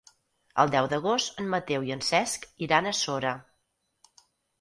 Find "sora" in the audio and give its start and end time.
3.01-3.35